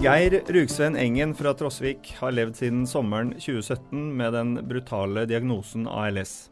Geir 0.00 0.42
Rugsven 0.46 0.96
Engen 0.96 1.34
fra 1.36 1.50
Trosvik 1.52 2.14
har 2.16 2.32
levd 2.32 2.54
siden 2.56 2.86
sommeren 2.88 3.34
2017 3.36 4.06
med 4.16 4.32
den 4.32 4.54
brutale 4.64 5.26
diagnosen 5.28 5.84
ALS. 5.84 6.48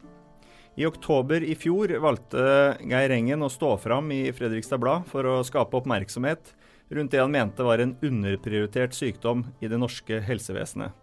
I 0.77 0.85
oktober 0.85 1.41
i 1.41 1.55
fjor 1.57 1.95
valgte 1.97 2.43
Geir 2.85 3.15
Engen 3.15 3.41
å 3.41 3.49
stå 3.49 3.71
fram 3.81 4.13
i 4.13 4.19
Fredrikstad 4.37 4.77
Blad 4.85 5.09
for 5.09 5.25
å 5.25 5.39
skape 5.41 5.81
oppmerksomhet 5.81 6.53
rundt 6.93 7.15
det 7.17 7.23
han 7.23 7.33
mente 7.33 7.65
var 7.65 7.81
en 7.81 7.97
underprioritert 8.05 8.93
sykdom 8.93 9.47
i 9.57 9.73
det 9.73 9.81
norske 9.81 10.21
helsevesenet. 10.29 10.93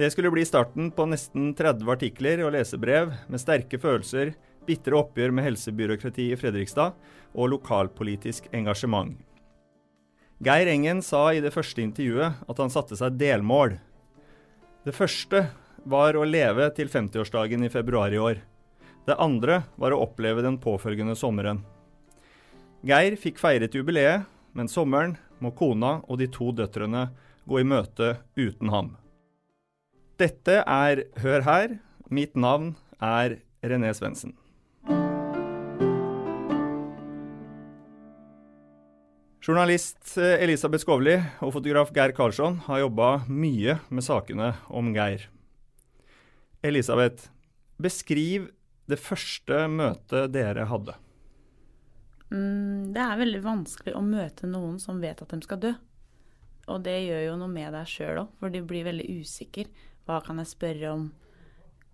Det 0.00 0.08
skulle 0.16 0.32
bli 0.32 0.48
starten 0.48 0.88
på 0.96 1.10
nesten 1.12 1.52
30 1.60 1.92
artikler 1.92 2.40
og 2.46 2.54
lesebrev 2.56 3.12
med 3.28 3.44
sterke 3.44 3.76
følelser, 3.76 4.32
bitre 4.64 4.96
oppgjør 4.96 5.36
med 5.36 5.52
helsebyråkrati 5.52 6.32
i 6.32 6.40
Fredrikstad 6.40 6.96
og 7.36 7.58
lokalpolitisk 7.58 8.48
engasjement. 8.56 9.18
Geir 10.40 10.70
Engen 10.72 11.02
sa 11.04 11.34
i 11.36 11.40
det 11.44 11.52
første 11.52 11.82
intervjuet 11.84 12.38
at 12.48 12.60
han 12.62 12.70
satte 12.72 12.96
seg 12.96 13.18
delmål. 13.20 13.74
Det 14.88 14.94
første 14.96 15.42
var 15.84 16.16
å 16.16 16.24
leve 16.24 16.70
til 16.76 16.88
50-årsdagen 16.88 17.66
i 17.66 17.68
februar 17.72 18.08
i 18.16 18.20
år. 18.20 18.40
Det 19.04 19.18
andre 19.20 19.58
var 19.76 19.92
å 19.92 20.00
oppleve 20.06 20.40
den 20.40 20.56
påfølgende 20.60 21.12
sommeren. 21.12 21.60
Geir 22.80 23.18
fikk 23.20 23.36
feiret 23.36 23.76
jubileet, 23.76 24.24
men 24.56 24.72
sommeren 24.72 25.18
må 25.44 25.52
kona 25.52 25.98
og 26.08 26.22
de 26.22 26.30
to 26.32 26.54
døtrene 26.56 27.10
gå 27.44 27.60
i 27.60 27.68
møte 27.68 28.14
uten 28.40 28.72
ham. 28.72 28.94
Dette 30.16 30.62
er 30.64 31.04
Hør 31.20 31.44
her. 31.44 31.80
Mitt 32.08 32.32
navn 32.32 32.78
er 32.96 33.42
René 33.60 33.92
Svendsen. 33.92 34.32
Journalist 39.50 40.12
Elisabeth 40.14 40.84
Skovli 40.84 41.16
og 41.42 41.50
fotograf 41.56 41.88
Geir 41.90 42.12
Karlsson 42.14 42.60
har 42.68 42.84
jobba 42.84 43.06
mye 43.26 43.80
med 43.90 44.04
sakene 44.06 44.52
om 44.70 44.92
Geir. 44.94 45.24
Elisabeth, 46.62 47.32
beskriv 47.82 48.44
det 48.86 49.00
første 49.02 49.64
møtet 49.66 50.30
dere 50.36 50.68
hadde. 50.70 50.94
Mm, 52.30 52.92
det 52.94 53.02
er 53.02 53.18
veldig 53.24 53.40
vanskelig 53.42 53.96
å 53.98 54.04
møte 54.06 54.46
noen 54.46 54.76
som 54.78 55.02
vet 55.02 55.18
at 55.24 55.34
de 55.34 55.40
skal 55.42 55.58
dø. 55.64 55.72
Og 56.70 56.84
det 56.86 57.00
gjør 57.08 57.24
jo 57.24 57.36
noe 57.40 57.50
med 57.50 57.74
deg 57.74 57.90
sjøl 57.90 58.20
òg, 58.22 58.36
for 58.38 58.54
du 58.54 58.60
blir 58.62 58.86
veldig 58.86 59.08
usikker. 59.18 59.66
Hva 60.06 60.20
kan 60.28 60.38
jeg 60.38 60.52
spørre 60.52 60.94
om? 60.94 61.08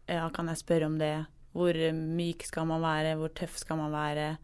Ja, 0.05 0.29
kan 0.29 0.53
jeg 0.53 0.61
spørre 0.61 0.93
om 0.93 1.01
det? 1.01 1.15
Hvor 1.57 1.81
myk 2.21 2.45
skal 2.53 2.69
man 2.69 2.85
være? 2.85 3.17
Hvor 3.17 3.33
tøff 3.33 3.57
skal 3.65 3.81
man 3.81 3.97
være? 3.97 4.35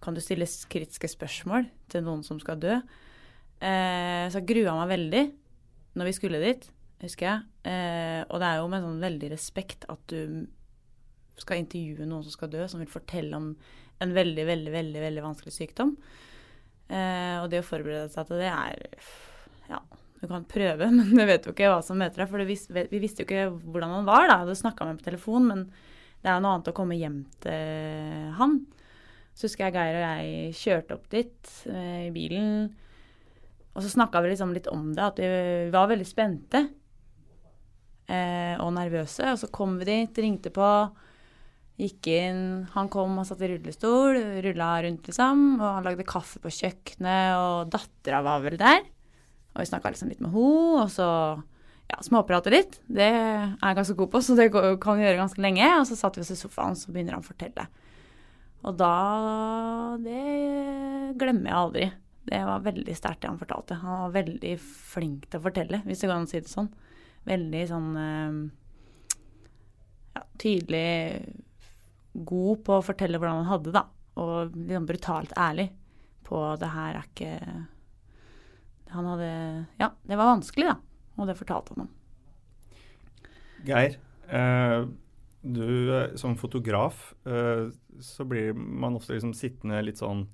Kan 0.00 0.16
du 0.16 0.22
stille 0.24 0.48
kritiske 0.72 1.10
spørsmål 1.12 1.68
til 1.92 2.04
noen 2.06 2.22
som 2.24 2.40
skal 2.40 2.60
dø? 2.60 2.78
Eh, 3.60 4.26
så 4.32 4.40
grua 4.46 4.78
meg 4.78 4.94
veldig 4.94 5.24
når 5.98 6.08
vi 6.08 6.14
skulle 6.16 6.40
dit, 6.40 6.64
husker 7.02 7.26
jeg. 7.26 7.44
Eh, 7.68 8.22
og 8.28 8.40
det 8.40 8.48
er 8.48 8.60
jo 8.60 8.70
med 8.72 8.86
sånn 8.86 9.04
veldig 9.04 9.30
respekt 9.34 9.84
at 9.92 10.00
du 10.12 10.46
skal 11.40 11.60
intervjue 11.60 12.08
noen 12.08 12.24
som 12.24 12.34
skal 12.34 12.52
dø, 12.52 12.64
som 12.68 12.80
vil 12.80 12.90
fortelle 12.90 13.36
om 13.36 13.52
en 14.00 14.16
veldig, 14.16 14.44
veldig, 14.48 14.72
veldig, 14.72 15.00
veldig 15.04 15.24
vanskelig 15.24 15.54
sykdom. 15.56 15.94
Eh, 16.88 17.36
og 17.42 17.50
det 17.52 17.60
å 17.60 17.66
forberede 17.66 18.08
seg 18.12 18.30
til 18.30 18.40
det 18.42 18.50
er 18.50 18.80
Ja, 19.70 19.78
du 20.20 20.26
kan 20.26 20.48
prøve, 20.48 20.88
men 20.96 21.12
du 21.12 21.22
vet 21.28 21.46
jo 21.46 21.54
ikke 21.54 21.70
hva 21.72 21.84
som 21.84 22.00
møter 22.00 22.24
deg. 22.24 22.32
For 22.32 22.48
vis, 22.48 22.66
vi 22.72 23.02
visste 23.02 23.24
jo 23.24 23.28
ikke 23.28 23.48
hvordan 23.68 23.98
han 23.98 24.08
var, 24.08 24.28
da. 24.32 24.42
Du 24.48 24.56
snakka 24.56 24.86
med 24.86 24.94
ham 24.94 25.02
på 25.02 25.10
telefon, 25.10 25.48
men 25.50 25.64
det 26.20 26.28
er 26.28 26.38
jo 26.38 26.44
noe 26.44 26.56
annet 26.56 26.72
å 26.72 26.76
komme 26.76 26.98
hjem 27.00 27.24
til 27.44 28.36
han. 28.40 28.60
Så 29.40 29.48
husker 29.48 29.70
jeg 29.70 29.72
Geir 29.78 29.96
og 29.96 30.02
jeg 30.04 30.56
kjørte 30.58 30.96
opp 30.98 31.06
dit 31.08 31.52
eh, 31.72 32.08
i 32.10 32.12
bilen. 32.12 32.66
Og 33.72 33.80
så 33.80 33.88
snakka 33.88 34.20
vi 34.20 34.34
liksom 34.34 34.52
litt 34.52 34.68
om 34.68 34.90
det, 34.92 35.06
at 35.06 35.20
vi 35.22 35.70
var 35.72 35.88
veldig 35.88 36.04
spente 36.04 36.60
eh, 38.04 38.60
og 38.60 38.74
nervøse. 38.76 39.30
Og 39.32 39.40
så 39.40 39.48
kom 39.48 39.78
vi 39.80 39.88
dit, 39.88 40.20
ringte 40.20 40.52
på. 40.52 40.68
Gikk 41.80 42.10
inn, 42.12 42.42
Han 42.74 42.90
kom 42.92 43.16
og 43.16 43.24
satt 43.24 43.40
i 43.46 43.48
rullestol, 43.54 44.20
rulla 44.44 44.74
rundt, 44.84 45.08
liksom. 45.08 45.46
Og 45.56 45.68
han 45.78 45.88
lagde 45.88 46.04
kaffe 46.04 46.42
på 46.44 46.52
kjøkkenet, 46.52 47.40
og 47.40 47.70
dattera 47.72 48.20
var 48.26 48.44
vel 48.44 48.60
der. 48.60 48.84
Og 49.54 49.62
vi 49.62 49.70
snakka 49.70 49.94
liksom 49.94 50.12
litt 50.12 50.20
med 50.20 50.34
henne, 50.34 50.82
og 50.84 50.92
så 50.92 51.08
ja, 51.88 52.02
småprate 52.04 52.52
litt. 52.52 52.82
Det 52.84 53.08
er 53.08 53.54
jeg 53.56 53.80
ganske 53.80 53.96
god 54.02 54.12
på, 54.12 54.20
så 54.20 54.36
det 54.36 54.50
kan 54.52 55.00
vi 55.00 55.08
gjøre 55.08 55.22
ganske 55.24 55.40
lenge. 55.40 55.72
Og 55.80 55.88
så 55.88 55.96
satt 55.96 56.20
vi 56.20 56.26
oss 56.26 56.34
i 56.36 56.38
sofaen, 56.38 56.76
så 56.76 56.92
begynner 56.92 57.16
han 57.16 57.24
å 57.24 57.30
fortelle. 57.32 57.70
Og 58.66 58.76
da 58.76 58.94
Det 60.04 61.16
glemmer 61.20 61.50
jeg 61.50 61.58
aldri. 61.58 61.90
Det 62.30 62.40
var 62.46 62.62
veldig 62.62 62.94
sterkt, 62.94 63.22
det 63.22 63.30
han 63.30 63.40
fortalte. 63.40 63.80
Han 63.80 64.04
var 64.04 64.16
veldig 64.20 64.54
flink 64.60 65.26
til 65.28 65.40
å 65.40 65.46
fortelle, 65.48 65.80
hvis 65.86 66.02
det 66.02 66.10
går 66.10 66.18
an 66.18 66.28
å 66.28 66.30
si 66.30 66.40
det 66.40 66.52
sånn. 66.52 66.68
Veldig 67.26 67.62
sånn 67.68 67.88
ja, 70.14 70.22
tydelig 70.40 70.90
god 72.12 72.62
på 72.66 72.76
å 72.76 72.84
fortelle 72.84 73.18
hvordan 73.20 73.42
han 73.42 73.50
hadde 73.50 73.74
det, 73.74 73.84
og 74.20 74.56
liksom 74.56 74.88
brutalt 74.88 75.34
ærlig 75.38 75.70
på 76.26 76.40
det 76.60 76.70
her 76.70 76.98
er 76.98 77.06
ikke 77.08 77.30
Han 78.90 79.06
hadde 79.06 79.30
Ja, 79.78 79.92
det 80.06 80.18
var 80.18 80.32
vanskelig, 80.32 80.66
da, 80.66 80.76
og 81.16 81.30
det 81.30 81.38
fortalte 81.38 81.74
han 81.76 81.86
om. 81.86 81.90
Geir, 83.66 83.96
eh, 84.26 84.86
du 85.42 86.10
som 86.20 86.36
fotograf, 86.36 87.14
eh, 87.24 87.68
så 88.00 88.24
blir 88.24 88.52
man 88.54 88.96
ofte 88.96 89.16
liksom 89.16 89.34
sittende 89.36 89.80
litt 89.82 90.00
sånn 90.00 90.26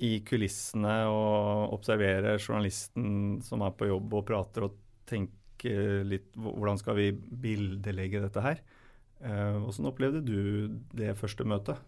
i 0.00 0.20
kulissene 0.24 0.94
og 1.12 1.74
observere 1.76 2.38
journalisten 2.38 3.40
som 3.44 3.64
er 3.66 3.74
på 3.76 3.90
jobb 3.90 4.14
og 4.16 4.26
prater 4.30 4.64
og 4.64 4.78
tenker 5.10 6.06
litt 6.08 6.30
hvordan 6.40 6.78
skal 6.80 6.96
vi 6.96 7.10
bildelegge 7.12 8.22
dette 8.22 8.44
her. 8.44 8.62
Hvordan 9.20 9.84
eh, 9.84 9.90
opplevde 9.90 10.22
du 10.24 10.78
det 10.96 11.12
første 11.18 11.44
møtet? 11.44 11.82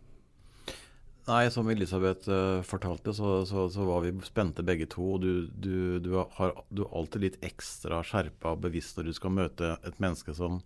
Nei, 1.22 1.46
Som 1.54 1.70
Elisabeth 1.70 2.26
fortalte, 2.66 3.14
så, 3.14 3.44
så, 3.46 3.68
så, 3.70 3.84
var 3.86 4.02
vi 4.02 4.10
spente 4.26 4.64
begge 4.66 4.88
to. 4.90 5.14
og 5.14 5.22
Du, 5.22 5.46
du, 5.54 6.00
du, 6.02 6.16
har, 6.18 6.56
du 6.68 6.82
er 6.82 6.96
alltid 6.98 7.22
litt 7.22 7.42
ekstra 7.46 8.02
skjerpa 8.02 8.56
og 8.56 8.64
bevisst 8.66 8.98
når 8.98 9.06
du 9.06 9.12
skal 9.16 9.36
møte 9.38 9.76
et 9.86 10.02
menneske 10.02 10.34
som 10.34 10.58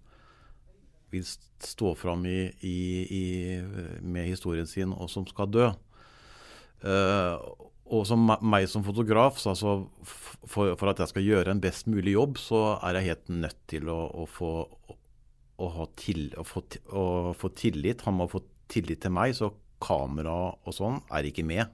vil 1.14 1.24
stå 1.26 1.94
fram 1.98 2.26
i, 2.26 2.50
i, 2.66 2.76
i, 3.06 3.24
med 4.02 4.28
historien 4.28 4.66
sin, 4.68 4.92
og 4.92 5.10
som 5.12 5.26
skal 5.28 5.50
dø. 5.52 5.70
Uh, 6.84 7.38
og 7.86 8.02
som 8.08 8.24
meg 8.42 8.66
som 8.68 8.82
fotograf, 8.84 9.38
så 9.38 9.52
altså 9.52 9.76
for, 10.02 10.74
for, 10.74 10.90
at 10.90 11.00
jeg 11.04 11.12
skal 11.12 11.26
gjøre 11.26 11.54
en 11.54 11.62
best 11.62 11.86
mulig 11.90 12.16
jobb, 12.16 12.40
så 12.42 12.62
er 12.80 12.98
jeg 12.98 13.12
helt 13.12 13.32
nødt 13.44 13.60
til 13.70 13.90
å, 13.92 14.00
å 14.10 14.26
få 14.26 14.52
å, 15.56 15.86
til, 15.96 16.28
å, 16.36 16.44
få, 16.44 16.64
få, 17.38 17.50
tillit. 17.56 18.02
Han 18.04 18.18
må 18.18 18.26
få 18.28 18.42
tillit 18.68 19.04
til 19.04 19.14
meg, 19.14 19.36
så 19.38 19.52
kamera 19.82 20.34
og 20.66 20.74
sånn 20.74 20.98
er 21.14 21.28
ikke 21.28 21.46
med. 21.46 21.70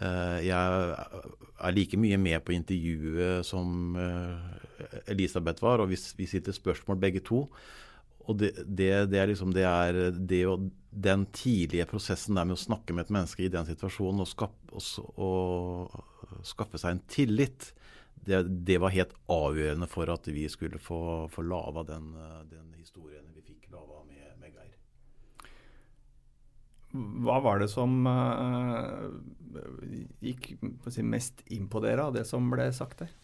Uh, 0.00 0.38
jeg 0.40 0.56
er 0.56 1.74
like 1.76 1.98
mye 2.00 2.16
med 2.20 2.40
på 2.46 2.54
intervjuet 2.54 3.44
som 3.44 3.98
uh, 3.98 4.38
Elisabeth 5.10 5.64
var, 5.64 5.82
og 5.82 5.90
vi, 5.90 5.98
vi 6.16 6.30
sitter 6.30 6.56
spørsmål 6.56 7.00
begge 7.02 7.24
to. 7.26 7.44
Og 8.30 8.38
det, 8.38 8.52
det, 8.66 8.90
det 9.10 9.18
er 9.18 9.30
liksom 9.30 9.52
det 9.54 9.64
er 9.66 9.98
det 10.14 10.42
å, 10.46 10.56
den 10.92 11.24
tidlige 11.34 11.88
prosessen 11.90 12.36
der 12.38 12.46
med 12.46 12.58
å 12.58 12.62
snakke 12.62 12.94
med 12.94 13.06
et 13.06 13.14
menneske 13.16 13.46
i 13.46 13.52
den 13.52 13.66
situasjonen 13.66 14.22
og, 14.22 14.28
skaff, 14.30 14.54
og, 14.70 14.84
og 15.16 16.44
skaffe 16.46 16.80
seg 16.80 16.96
en 16.96 17.06
tillit, 17.10 17.72
det, 18.22 18.42
det, 18.66 18.78
var 18.78 18.94
helt 18.94 19.14
avgjørende 19.32 19.88
for 19.90 20.10
at 20.12 20.28
vi 20.30 20.44
skulle 20.52 20.78
få, 20.78 21.26
få 21.32 21.42
lava 21.42 21.82
den, 21.86 22.12
den, 22.50 22.68
historien 22.78 23.24
vi 23.34 23.42
fikk 23.42 23.70
lava 23.72 24.04
med, 24.06 24.28
med, 24.38 24.54
Geir. 24.54 24.76
Hva 27.24 27.40
var 27.42 27.62
det 27.62 27.70
som 27.72 28.06
uh, 28.06 29.08
gikk 30.22 30.52
si, 30.92 31.02
mest 31.02 31.42
inn 31.50 31.66
på 31.72 31.82
dere 31.82 32.06
av 32.06 32.14
det 32.14 32.26
som 32.28 32.46
ble 32.52 32.68
sagt 32.76 33.02
der? 33.02 33.16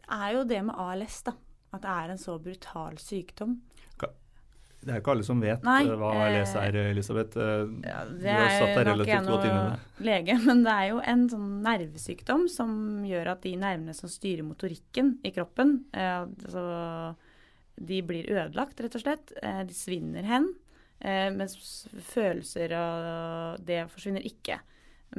Det 0.00 0.10
er 0.16 0.34
jo 0.40 0.42
det 0.48 0.64
med 0.66 0.74
ALS, 0.80 1.20
da. 1.28 1.36
At 1.70 1.84
det 1.84 1.90
er 1.90 2.14
en 2.14 2.20
så 2.20 2.38
brutal 2.42 2.98
sykdom. 2.98 3.60
Det 4.80 4.88
er 4.88 4.96
jo 4.96 5.02
ikke 5.02 5.12
alle 5.12 5.24
som 5.26 5.40
vet 5.44 5.64
Nei, 5.66 5.80
eh, 5.84 5.96
hva 6.00 6.10
ALS 6.24 6.54
er, 6.56 6.76
eh, 6.80 6.86
Elisabeth. 6.94 7.36
Det 7.36 7.90
ja, 7.90 7.98
du 8.08 8.22
har 8.24 8.54
satt 8.54 8.78
deg 8.78 8.86
relativt 8.88 9.28
godt 9.28 9.44
inn 9.44 9.56
i 9.58 9.64
det. 9.66 9.80
lege, 10.08 10.36
men 10.46 10.62
det 10.64 10.76
er 10.76 10.86
jo 10.88 11.02
en 11.12 11.26
sånn 11.28 11.50
nervesykdom 11.66 12.46
som 12.48 12.72
gjør 13.04 13.34
at 13.34 13.44
de 13.44 13.52
nervene 13.60 13.96
som 13.96 14.08
styrer 14.08 14.46
motorikken 14.46 15.18
i 15.20 15.34
kroppen, 15.36 15.82
eh, 15.92 16.22
altså, 16.24 16.64
de 17.76 18.00
blir 18.08 18.32
ødelagt, 18.32 18.80
rett 18.80 18.96
og 18.96 19.04
slett. 19.04 19.36
Eh, 19.44 19.62
de 19.68 19.76
svinner 19.76 20.24
hen. 20.28 20.48
Eh, 21.00 21.28
mens 21.32 21.56
følelser 22.12 22.72
og 22.76 23.60
det 23.64 23.82
forsvinner 23.92 24.24
ikke. 24.24 24.62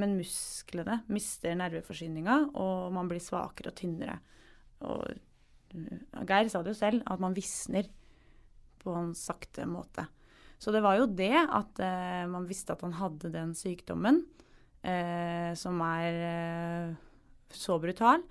Men 0.02 0.18
musklene 0.18 1.02
mister 1.12 1.54
nerveforsyninga, 1.58 2.38
og 2.58 2.94
man 2.96 3.10
blir 3.12 3.22
svakere 3.22 3.74
og 3.74 3.78
tynnere. 3.78 4.18
Og 4.90 5.06
Geir 5.72 6.50
sa 6.52 6.62
det 6.64 6.74
jo 6.74 6.80
selv, 6.80 7.04
at 7.06 7.22
man 7.22 7.36
visner 7.38 7.88
på 8.82 8.94
en 8.98 9.14
sakte 9.18 9.68
måte. 9.70 10.08
Så 10.62 10.74
det 10.74 10.84
var 10.86 11.00
jo 11.00 11.10
det 11.10 11.34
at 11.42 11.82
eh, 11.82 12.26
man 12.30 12.46
visste 12.50 12.76
at 12.76 12.84
han 12.86 12.98
hadde 13.00 13.32
den 13.34 13.56
sykdommen, 13.58 14.22
eh, 14.86 15.52
som 15.58 15.82
er 15.86 16.20
eh, 16.28 16.92
så 17.50 17.80
brutal. 17.82 18.22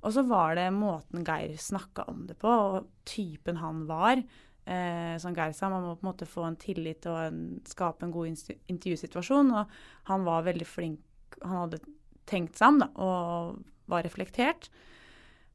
Og 0.00 0.14
så 0.14 0.22
var 0.24 0.54
det 0.56 0.70
måten 0.72 1.26
Geir 1.26 1.56
snakka 1.60 2.06
om 2.08 2.24
det 2.28 2.38
på, 2.40 2.48
og 2.48 2.92
typen 3.08 3.58
han 3.60 3.84
var. 3.88 4.22
Eh, 4.64 5.16
som 5.20 5.34
Geir 5.36 5.52
sa, 5.56 5.68
man 5.72 5.84
må 5.84 5.96
på 5.96 6.06
en 6.06 6.10
måte 6.12 6.28
få 6.28 6.46
en 6.46 6.58
tillit 6.60 7.08
og 7.10 7.18
en, 7.26 7.40
skape 7.68 8.06
en 8.06 8.14
god 8.14 8.30
intervjusituasjon. 8.70 9.50
Og 9.56 9.74
han 10.08 10.28
var 10.28 10.46
veldig 10.46 10.68
flink. 10.68 11.02
Han 11.42 11.64
hadde 11.64 11.82
tenkt 12.30 12.58
seg 12.58 12.74
om 12.74 12.80
da, 12.84 12.90
og 13.02 13.90
var 13.90 14.06
reflektert. 14.06 14.70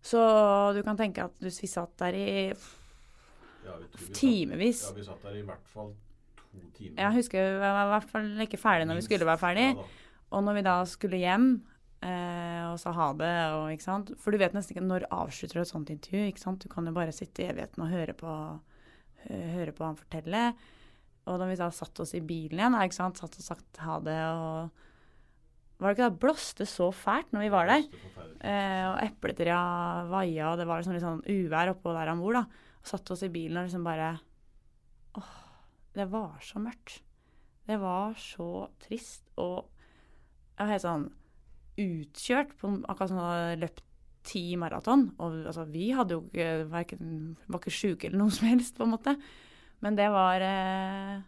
Så 0.06 0.22
du 0.78 0.82
kan 0.86 0.98
tenke 1.00 1.26
at 1.26 1.38
hvis 1.42 1.62
vi 1.64 1.70
satt 1.70 1.96
der 2.02 2.18
i 2.18 2.32
ja, 3.66 3.78
timevis 4.14 4.84
Ja, 4.90 4.98
vi 5.00 5.06
satt 5.08 5.24
der 5.26 5.38
i 5.40 5.46
hvert 5.46 5.70
fall 5.72 5.94
to 6.52 6.60
timer. 6.78 7.00
Jeg 7.02 7.18
husker 7.20 7.48
vi 7.56 7.62
var 7.64 7.80
i 7.88 7.94
hvert 7.96 8.12
fall 8.12 8.44
ikke 8.46 8.62
ferdig 8.62 8.90
når 8.90 9.00
vi 9.00 9.06
skulle 9.08 9.30
være 9.30 9.42
ferdig. 9.42 9.70
Ja, 9.74 9.88
og 10.36 10.46
når 10.46 10.60
vi 10.60 10.66
da 10.68 10.76
skulle 10.90 11.22
hjem 11.22 11.50
eh, 12.06 12.62
og 12.70 12.78
sa 12.82 12.94
ha 12.96 13.10
det 13.18 13.34
og 13.56 13.68
ikke 13.74 13.86
sant 13.86 14.14
For 14.22 14.34
du 14.34 14.42
vet 14.42 14.56
nesten 14.56 14.76
ikke 14.76 14.86
når 14.86 15.08
avslutter 15.14 15.58
du 15.60 15.64
et 15.64 15.74
sånt 15.74 15.92
intervju. 15.94 16.30
ikke 16.30 16.44
sant? 16.44 16.62
Du 16.62 16.72
kan 16.72 16.86
jo 16.86 16.96
bare 16.96 17.16
sitte 17.16 17.44
i 17.44 17.50
evigheten 17.50 17.86
og 17.86 17.94
høre 17.94 18.18
på, 18.18 18.32
høre 19.30 19.76
på 19.76 19.88
han 19.88 20.00
fortelle. 20.00 20.48
Og 21.26 21.42
da 21.42 21.50
vi 21.50 21.58
da 21.58 21.72
satt 21.74 22.04
oss 22.04 22.14
i 22.14 22.22
bilen 22.22 22.60
igjen, 22.62 22.78
ikke 22.86 23.00
sant? 23.00 23.22
satt 23.22 23.40
og 23.40 23.48
sagt 23.48 23.82
ha 23.82 23.98
det 24.06 24.20
og 24.38 24.84
var 25.80 25.92
det 25.92 25.98
ikke 25.98 26.08
da 26.08 26.20
blåste 26.24 26.68
så 26.70 26.88
fælt 26.96 27.34
når 27.36 27.46
vi 27.46 27.52
var 27.54 27.68
der? 27.68 27.88
Eh, 28.46 28.84
og 28.88 29.00
epletrea 29.04 30.06
vaia, 30.12 30.52
og 30.52 30.60
det 30.60 30.68
var 30.70 30.80
liksom 30.80 30.96
litt 30.96 31.04
sånn 31.04 31.26
uvær 31.26 31.74
oppå 31.74 31.96
der 31.96 32.12
han 32.12 32.22
bor. 32.24 32.38
da. 32.38 32.46
Og 32.80 32.92
satte 32.92 33.16
oss 33.16 33.26
i 33.28 33.32
bilen 33.34 33.60
og 33.60 33.68
liksom 33.68 33.88
bare 33.88 34.14
Åh, 35.20 35.36
det 35.96 36.08
var 36.12 36.40
så 36.44 36.60
mørkt. 36.60 37.02
Det 37.66 37.80
var 37.82 38.16
så 38.20 38.68
trist. 38.84 39.26
Og 39.42 39.66
jeg 40.56 40.62
var 40.62 40.72
helt 40.74 40.86
sånn 40.86 41.06
utkjørt, 41.82 42.56
på, 42.60 42.72
akkurat 42.88 43.12
som 43.12 43.20
jeg 43.20 43.30
hadde 43.32 43.62
løpt 43.64 43.86
ti 44.26 44.44
maraton. 44.60 45.10
Og 45.20 45.42
altså, 45.52 45.66
vi 45.70 45.90
hadde 45.96 46.18
jo 46.18 46.26
ikke, 46.28 46.50
verken, 46.72 47.14
var 47.48 47.62
ikke 47.62 47.76
sjuke 47.78 48.10
eller 48.10 48.22
noe 48.24 48.36
som 48.36 48.48
helst, 48.52 48.76
på 48.78 48.88
en 48.88 48.96
måte. 48.96 49.16
Men 49.84 49.98
det 50.00 50.08
var 50.14 50.44
eh, 50.44 51.24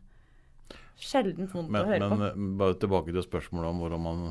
sjelden 0.98 1.50
vondt 1.52 1.72
men, 1.72 1.82
å 1.82 1.90
høre 1.92 2.02
men, 2.02 2.12
på. 2.12 2.18
Men 2.26 2.52
bare 2.60 2.78
tilbake 2.82 3.14
til 3.14 3.26
spørsmålet 3.26 3.70
om 3.70 3.82
hvordan 3.84 4.04
man 4.04 4.22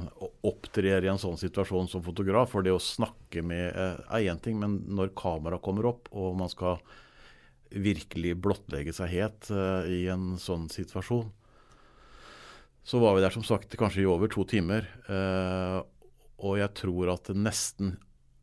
opptrer 0.47 1.05
i 1.05 1.11
en 1.11 1.21
sånn 1.21 1.39
situasjon 1.41 1.91
som 1.93 2.05
fotograf. 2.05 2.51
For 2.53 2.67
det 2.67 2.75
å 2.75 2.83
snakke 2.83 3.43
med 3.47 3.67
eh, 3.71 3.99
er 4.19 4.31
én 4.33 4.43
ting, 4.43 4.59
men 4.63 4.81
når 4.99 5.15
kamera 5.19 5.61
kommer 5.63 5.89
opp 5.93 6.11
og 6.13 6.39
man 6.39 6.53
skal 6.53 6.81
virkelig 7.71 8.37
blottlegge 8.39 8.95
seg 8.95 9.11
helt 9.11 9.49
uh, 9.51 9.83
i 9.91 10.05
en 10.13 10.37
sånn 10.39 10.69
situasjon, 10.71 11.27
så 12.87 13.01
var 13.03 13.17
vi 13.17 13.25
der 13.25 13.35
som 13.35 13.43
sagt 13.45 13.75
kanskje 13.79 14.05
i 14.05 14.07
over 14.07 14.31
to 14.31 14.45
timer. 14.47 14.87
Og 16.39 16.53
jeg 16.61 16.71
tror 16.79 17.11
at 17.17 17.33
nesten 17.35 17.97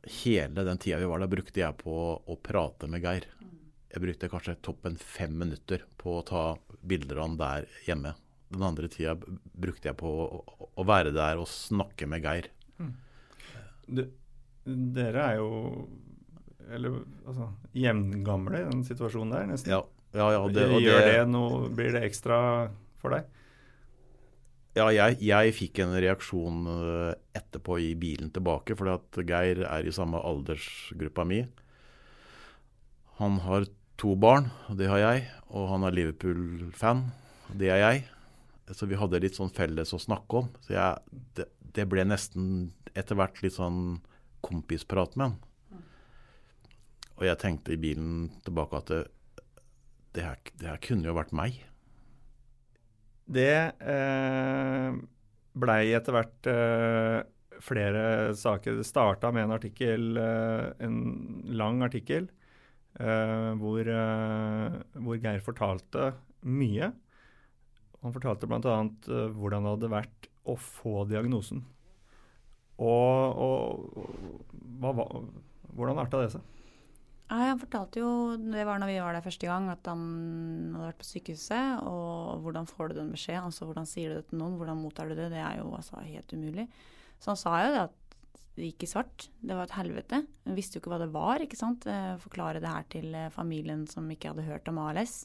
hele 0.04 0.66
den 0.68 0.78
tida 0.78 1.00
vi 1.00 1.08
var 1.08 1.24
der, 1.24 1.32
brukte 1.32 1.62
jeg 1.62 1.80
på 1.80 1.96
å 2.20 2.36
prate 2.44 2.90
med 2.92 3.06
Geir. 3.06 3.30
Jeg 3.94 4.02
brukte 4.02 4.30
kanskje 4.32 4.58
toppen 4.66 4.96
fem 4.98 5.36
minutter 5.38 5.84
på 6.02 6.18
å 6.18 6.26
ta 6.26 6.44
bilder 6.82 7.20
av 7.20 7.28
han 7.28 7.40
der 7.42 7.68
hjemme. 7.86 8.16
Den 8.54 8.66
andre 8.66 8.90
tida 8.90 9.14
brukte 9.18 9.92
jeg 9.92 9.98
på 10.00 10.10
å, 10.10 10.42
å 10.74 10.86
være 10.86 11.14
der 11.14 11.42
og 11.42 11.50
snakke 11.50 12.08
med 12.10 12.26
Geir. 12.26 12.50
Mm. 12.82 12.94
Du, 13.86 14.04
dere 14.66 15.28
er 15.28 15.38
jo 15.42 15.52
eller, 16.74 17.04
altså, 17.28 17.50
jevngamle 17.76 18.62
i 18.62 18.68
den 18.70 18.84
situasjonen 18.88 19.34
der, 19.36 19.48
nesten. 19.52 19.74
Ja, 19.76 19.82
ja, 20.16 20.30
ja 20.38 20.44
det, 20.54 20.68
Gjør 20.82 21.08
det 21.10 21.24
noe, 21.30 21.64
Blir 21.76 21.94
det 21.94 22.06
ekstra 22.08 22.38
for 23.02 23.14
deg? 23.14 23.30
Ja, 24.74 24.88
jeg, 24.90 25.20
jeg, 25.22 25.54
fikk 25.54 25.84
en 25.84 25.94
reaksjon 26.02 26.64
eh, 26.72 27.12
etterpå 27.38 27.78
i 27.84 27.92
bilen 28.00 28.32
tilbake, 28.34 28.74
fordi 28.80 28.96
at 28.96 29.20
Geir 29.30 29.62
er 29.68 29.86
i 29.86 29.94
samme 29.94 30.18
aldersgruppa 30.18 31.28
mi. 31.30 31.44
Han 33.20 33.38
har 33.46 33.68
to 34.02 34.16
barn, 34.20 34.50
og 34.70 34.78
det 34.80 34.90
har 34.92 35.02
jeg. 35.02 35.24
Og 35.54 35.70
han 35.70 35.86
er 35.86 35.96
Liverpool-fan, 35.96 37.06
og 37.50 37.56
det 37.60 37.72
er 37.74 37.82
jeg. 37.84 38.04
Så 38.74 38.88
vi 38.90 38.98
hadde 38.98 39.22
litt 39.22 39.38
sånn 39.38 39.54
felles 39.54 39.94
å 39.94 40.02
snakke 40.02 40.44
om. 40.44 40.52
Så 40.64 40.76
jeg, 40.76 41.20
det, 41.38 41.50
det, 41.76 41.86
ble 41.90 42.06
nesten 42.08 42.72
etter 42.96 43.18
hvert 43.20 43.42
litt 43.44 43.58
sånn 43.58 44.00
kompisprat 44.44 45.18
med 45.20 45.34
han. 45.34 45.84
Og 47.20 47.28
jeg 47.28 47.40
tenkte 47.42 47.76
i 47.76 47.80
bilen 47.80 48.32
tilbake 48.46 48.80
at 48.80 48.90
det, 48.90 49.04
det, 50.16 50.26
her, 50.26 50.40
det 50.60 50.72
her, 50.72 50.82
kunne 50.84 51.12
jo 51.12 51.18
vært 51.18 51.36
meg. 51.36 51.60
Det 53.34 53.54
eh, 53.78 54.96
blei 55.54 55.84
etter 55.96 56.18
hvert 56.18 56.50
eh, 56.50 57.20
flere 57.64 58.06
saker. 58.36 58.80
Det 58.80 58.88
starta 58.88 59.32
med 59.36 59.46
en 59.46 59.56
artikkel, 59.60 60.10
eh, 60.20 60.66
en 60.84 60.98
lang 61.54 61.84
artikkel 61.86 62.32
Uh, 62.94 63.54
hvor, 63.58 63.88
uh, 63.90 64.76
hvor, 65.02 65.18
Geir 65.18 65.42
fortalte 65.42 66.12
mye. 66.46 66.92
Han 68.04 68.14
fortalte 68.14 68.50
bl.a. 68.50 68.60
Uh, 69.10 69.30
hvordan 69.34 69.66
det 69.66 69.76
hadde 69.76 69.94
vært 69.96 70.30
å 70.46 70.58
få 70.60 71.04
diagnosen. 71.10 71.64
Og, 72.84 73.40
og 73.40 73.98
hva, 74.82 74.92
hva, 74.94 75.08
hvordan 75.74 76.02
arta 76.04 76.22
det 76.22 76.34
seg? 76.36 76.50
Nei, 77.34 77.48
han 77.48 77.58
fortalte 77.62 78.02
jo, 78.02 78.10
det 78.38 78.66
var 78.68 78.82
når 78.82 78.92
vi 78.92 78.98
var 79.02 79.16
der 79.16 79.26
første 79.26 79.48
gang, 79.50 79.70
at 79.72 79.88
han 79.90 80.02
hadde 80.76 80.90
vært 80.92 81.00
på 81.02 81.08
sykehuset. 81.08 81.86
Og 81.90 82.44
hvordan 82.44 82.68
får 82.70 82.92
du 82.92 83.00
den 83.00 83.14
beskjeden? 83.16 83.48
Altså, 83.50 83.66
hvordan 83.66 83.88
sier 83.90 84.12
du 84.12 84.20
det 84.20 84.28
til 84.30 84.42
noen? 84.42 84.60
Hvordan 84.60 84.82
mottar 84.84 85.10
du 85.10 85.16
det? 85.18 85.32
Det 85.34 85.42
er 85.42 85.62
jo 85.62 85.72
altså, 85.74 86.04
helt 86.06 86.36
umulig. 86.36 86.68
Så 87.24 87.32
han 87.32 87.40
sa 87.40 87.56
jo 87.64 87.72
det 87.74 87.82
at 87.88 87.96
det 88.54 88.70
gikk 88.70 88.86
i 88.86 88.90
svart. 88.92 89.28
Det 89.42 89.56
var 89.58 89.66
et 89.66 89.78
helvete. 89.80 90.20
Hun 90.46 90.58
visste 90.58 90.78
jo 90.78 90.84
ikke 90.84 90.94
hva 90.94 91.02
det 91.02 91.14
var. 91.14 91.42
ikke 91.42 91.58
sant? 91.58 91.88
Eh, 91.90 92.14
forklare 92.22 92.62
det 92.62 92.70
her 92.70 92.86
til 92.92 93.16
eh, 93.18 93.32
familien 93.34 93.88
som 93.90 94.10
ikke 94.14 94.34
hadde 94.34 94.46
hørt 94.46 94.70
om 94.70 94.78
ALS. 94.84 95.24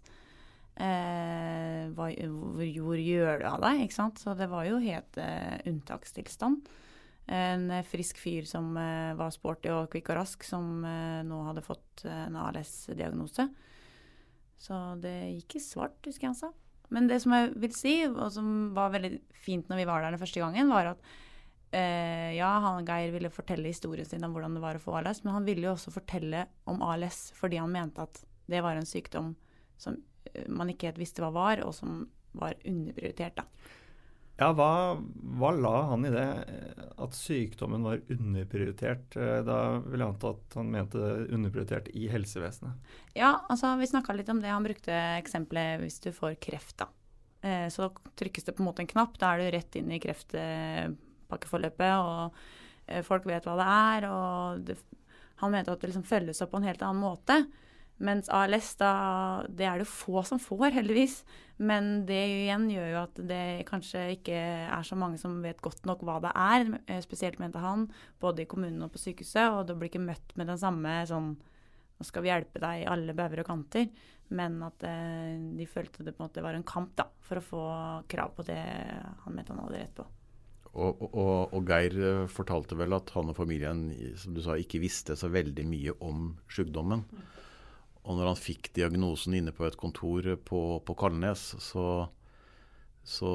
Eh, 0.78 1.88
hva, 1.92 2.08
hvor, 2.08 2.64
hvor, 2.86 3.00
gjør 3.02 3.42
du 3.42 3.46
av 3.50 3.64
deg? 3.66 3.82
ikke 3.84 3.98
sant? 3.98 4.22
Så 4.22 4.32
det 4.38 4.48
var 4.48 4.64
jo 4.68 4.80
helt 4.80 5.20
eh, 5.20 5.58
unntakstilstand. 5.68 6.70
En 7.28 7.68
eh, 7.74 7.84
frisk 7.84 8.20
fyr 8.22 8.48
som 8.48 8.70
eh, 8.80 9.12
var 9.18 9.34
sporty 9.34 9.74
og 9.74 9.90
kvikk 9.92 10.14
og 10.14 10.22
rask, 10.22 10.48
som 10.48 10.80
nå 10.80 11.42
hadde 11.50 11.66
fått 11.66 12.06
en 12.08 12.38
ALS-diagnose. 12.40 13.50
Så 14.58 14.80
det 15.02 15.18
gikk 15.36 15.58
i 15.58 15.62
svart, 15.62 16.00
husker 16.06 16.30
jeg 16.30 16.32
han 16.32 16.40
sa. 16.40 16.54
Men 16.94 17.10
det 17.10 17.20
som 17.20 17.34
jeg 17.36 17.52
vil 17.60 17.74
si, 17.76 17.94
og 18.08 18.30
som 18.32 18.70
var 18.76 18.94
veldig 18.94 19.18
fint 19.36 19.68
når 19.68 19.82
vi 19.82 19.88
var 19.90 20.02
der 20.02 20.16
den 20.16 20.22
første 20.22 20.40
gangen, 20.40 20.72
var 20.72 20.94
at 20.94 21.10
eh, 21.70 22.36
ja, 22.36 22.50
han 22.64 22.86
Geir 22.86 23.12
ville 23.14 23.30
fortelle 23.32 23.70
historien 23.70 24.06
sin 24.08 24.24
om 24.24 24.34
hvordan 24.34 24.56
det 24.56 24.64
var 24.64 24.78
å 24.78 24.82
få 24.82 24.98
ALS, 25.00 25.22
men 25.24 25.36
han 25.36 25.48
ville 25.48 25.68
jo 25.68 25.74
også 25.74 25.94
fortelle 25.94 26.46
om 26.68 26.82
ALS 26.84 27.28
fordi 27.36 27.60
han 27.60 27.72
mente 27.74 28.04
at 28.04 28.22
det 28.48 28.62
var 28.64 28.78
en 28.78 28.88
sykdom 28.88 29.34
som 29.80 29.98
eh, 30.32 30.46
man 30.48 30.70
ikke 30.72 30.90
helt 30.90 31.02
visste 31.02 31.24
hva 31.24 31.32
var, 31.34 31.64
og 31.66 31.74
som 31.76 32.06
var 32.38 32.56
underprioritert. 32.64 33.40
da. 33.40 33.74
Ja, 34.38 34.52
hva, 34.54 34.94
hva, 35.40 35.48
la 35.50 35.74
han 35.90 36.06
i 36.06 36.12
det? 36.14 36.26
At 37.02 37.16
sykdommen 37.18 37.82
var 37.82 38.04
underprioritert? 38.14 39.16
Eh, 39.18 39.40
da 39.46 39.58
vil 39.82 39.98
jeg 39.98 40.06
anta 40.06 40.30
at 40.36 40.54
han 40.60 40.70
mente 40.70 41.00
underprioritert 41.34 41.90
i 41.90 42.06
helsevesenet. 42.12 42.94
Ja, 43.18 43.32
altså 43.50 43.72
vi 43.80 43.90
snakka 43.90 44.14
litt 44.14 44.30
om 44.30 44.38
det. 44.44 44.52
Han 44.54 44.66
brukte 44.66 44.94
eksempelet 45.18 45.82
hvis 45.82 45.98
du 46.06 46.12
får 46.14 46.38
kreft, 46.44 46.76
da. 46.84 46.86
Eh, 47.42 47.66
så 47.74 47.90
trykkes 48.18 48.46
det 48.46 48.54
på 48.54 48.62
en 48.62 48.70
måte 48.70 48.86
en 48.86 48.92
knapp. 48.94 49.18
Da 49.18 49.34
er 49.34 49.42
du 49.42 49.50
rett 49.56 49.80
inn 49.80 49.90
i 49.90 49.98
kreft 50.02 50.36
pakkeforløpet, 51.30 51.94
og 52.02 52.36
eh, 52.86 53.04
folk 53.06 53.26
vet 53.28 53.46
hva 53.48 53.56
det 53.60 53.70
er. 53.76 54.08
og 54.10 54.66
det, 54.68 54.78
Han 55.42 55.54
mente 55.54 55.72
at 55.72 55.80
det 55.80 55.92
liksom 55.92 56.06
følges 56.08 56.42
opp 56.44 56.54
på 56.54 56.62
en 56.62 56.68
helt 56.68 56.84
annen 56.84 57.04
måte. 57.04 57.42
Mens 57.98 58.28
ALS, 58.30 58.76
da, 58.78 58.92
det 59.50 59.66
er 59.66 59.80
det 59.80 59.88
få 59.90 60.22
som 60.26 60.38
får, 60.38 60.70
heldigvis. 60.76 61.24
Men 61.58 62.04
det 62.06 62.18
igjen 62.44 62.68
gjør 62.70 62.90
jo 62.92 62.98
at 63.00 63.20
det 63.26 63.44
kanskje 63.66 64.04
ikke 64.14 64.38
er 64.70 64.86
så 64.86 64.98
mange 64.98 65.18
som 65.18 65.40
vet 65.42 65.58
godt 65.62 65.88
nok 65.88 66.04
hva 66.06 66.20
det 66.22 66.30
er. 66.30 66.68
Eh, 66.86 67.00
spesielt 67.02 67.40
mente 67.42 67.62
han, 67.62 67.88
både 68.22 68.44
i 68.44 68.50
kommunen 68.50 68.86
og 68.86 68.92
på 68.94 69.02
sykehuset. 69.02 69.50
Og 69.50 69.66
det 69.66 69.74
blir 69.78 69.90
ikke 69.90 70.04
møtt 70.04 70.36
med 70.38 70.50
den 70.52 70.60
samme 70.60 71.00
sånn 71.10 71.36
Nå 71.98 72.04
skal 72.06 72.22
vi 72.22 72.28
hjelpe 72.30 72.60
deg 72.62 72.84
i 72.84 72.86
alle 72.86 73.10
bauger 73.10 73.40
og 73.42 73.48
kanter. 73.48 73.88
Men 74.38 74.60
at 74.62 74.84
eh, 74.86 75.34
de 75.58 75.66
følte 75.66 76.06
det 76.06 76.12
på 76.14 76.22
en 76.22 76.28
måte 76.28 76.44
var 76.44 76.54
en 76.54 76.62
kamp 76.62 76.92
da, 76.94 77.08
for 77.26 77.40
å 77.40 77.46
få 77.48 77.62
krav 78.06 78.36
på 78.36 78.46
det 78.46 78.60
han 79.24 79.34
mente 79.34 79.50
han 79.50 79.64
hadde 79.64 79.80
rett 79.80 79.96
på. 79.98 80.06
Og, 80.76 81.00
og, 81.08 81.54
og, 81.54 81.62
Geir 81.68 81.96
eh, 81.96 82.28
fortalte 82.30 82.76
vel 82.78 82.94
at 82.96 83.10
han 83.14 83.32
og 83.32 83.38
familien 83.38 83.88
som 84.20 84.34
du 84.36 84.42
sa, 84.44 84.58
ikke 84.58 84.82
visste 84.82 85.16
så 85.18 85.30
veldig 85.32 85.64
mye 85.66 85.94
om 86.04 86.32
sykdommen. 86.52 87.06
Og 88.08 88.16
når 88.16 88.30
han 88.30 88.40
fikk 88.40 88.70
diagnosen 88.76 89.36
inne 89.36 89.52
på 89.52 89.66
et 89.68 89.76
kontor 89.80 90.28
på, 90.48 90.60
på 90.84 90.96
Kalnes, 90.96 91.50
så, 91.60 91.86
så, 93.04 93.32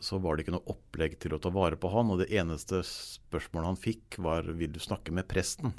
så, 0.00 0.20
var 0.22 0.36
det 0.36 0.46
ikke 0.46 0.54
noe 0.56 0.72
opplegg 0.72 1.18
til 1.20 1.36
å 1.36 1.40
ta 1.42 1.52
vare 1.52 1.76
på 1.80 1.90
han. 1.92 2.12
Og 2.12 2.22
det 2.22 2.30
eneste 2.32 2.80
spørsmålet 2.88 3.72
han 3.72 3.80
fikk, 3.80 4.20
var 4.24 4.48
vil 4.48 4.72
du 4.72 4.80
snakke 4.80 5.14
med 5.14 5.28
presten. 5.28 5.74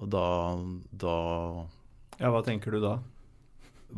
Og 0.00 0.10
da, 0.12 0.26
da 0.90 1.16
Ja, 2.20 2.30
hva 2.30 2.44
tenker 2.46 2.76
du 2.76 2.82
da? 2.84 2.98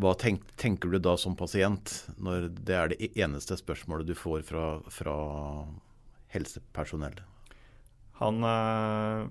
Hva 0.00 0.14
tenk, 0.16 0.44
tenker 0.56 0.92
du 0.92 0.98
da 1.02 1.16
som 1.20 1.36
pasient, 1.36 1.92
når 2.16 2.48
det 2.64 2.76
er 2.76 2.92
det 2.92 3.10
eneste 3.12 3.58
spørsmålet 3.60 4.08
du 4.08 4.14
får 4.16 4.44
fra, 4.48 4.66
fra 4.92 5.16
helsepersonell? 6.32 7.18
Han, 8.22 8.40
uh, 8.46 9.28